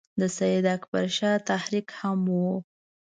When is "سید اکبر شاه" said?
0.37-1.37